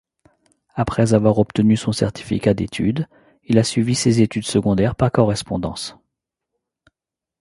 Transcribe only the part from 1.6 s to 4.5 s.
son certificat d'étude, il a suivi ses études